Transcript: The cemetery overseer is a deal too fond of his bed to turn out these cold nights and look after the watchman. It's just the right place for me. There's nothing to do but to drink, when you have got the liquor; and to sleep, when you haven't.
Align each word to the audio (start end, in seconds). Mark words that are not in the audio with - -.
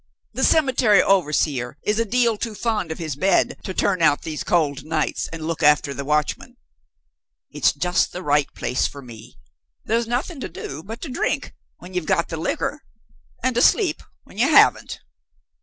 The 0.33 0.43
cemetery 0.43 0.99
overseer 1.03 1.77
is 1.83 1.99
a 1.99 2.05
deal 2.05 2.35
too 2.35 2.55
fond 2.55 2.91
of 2.91 2.97
his 2.97 3.15
bed 3.15 3.59
to 3.63 3.71
turn 3.71 4.01
out 4.01 4.23
these 4.23 4.43
cold 4.43 4.83
nights 4.83 5.27
and 5.31 5.45
look 5.45 5.61
after 5.61 5.93
the 5.93 6.03
watchman. 6.03 6.57
It's 7.51 7.71
just 7.71 8.11
the 8.11 8.23
right 8.23 8.51
place 8.55 8.87
for 8.87 9.03
me. 9.03 9.37
There's 9.85 10.07
nothing 10.07 10.39
to 10.39 10.49
do 10.49 10.81
but 10.81 11.01
to 11.01 11.09
drink, 11.09 11.53
when 11.77 11.93
you 11.93 12.01
have 12.01 12.07
got 12.07 12.29
the 12.29 12.37
liquor; 12.37 12.81
and 13.43 13.53
to 13.53 13.61
sleep, 13.61 14.01
when 14.23 14.39
you 14.39 14.49
haven't. 14.49 15.01